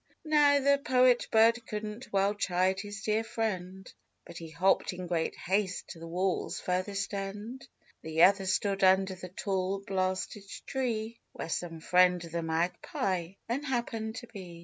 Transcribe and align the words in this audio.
How 0.27 0.59
the 0.59 0.81
Poet 0.83 1.27
bird 1.31 1.63
couldn't 1.67 2.11
well 2.11 2.33
chide 2.33 2.79
his 2.79 3.03
dear 3.03 3.23
friend, 3.23 3.93
But 4.25 4.39
he 4.39 4.49
hopped 4.49 4.93
in 4.93 5.05
great 5.05 5.35
haste 5.35 5.89
to 5.89 5.99
the 5.99 6.07
wall's 6.07 6.59
furthest 6.59 7.13
end; 7.13 7.67
The 8.01 8.23
other 8.23 8.47
stood 8.47 8.83
under 8.83 9.13
the 9.13 9.29
tall, 9.29 9.79
blasted 9.81 10.49
tree, 10.65 11.19
Where 11.33 11.49
some 11.49 11.81
friend 11.81 12.25
of 12.25 12.31
the 12.31 12.41
Magpie 12.41 13.33
then 13.47 13.61
happened 13.61 14.15
to 14.15 14.27
be. 14.33 14.59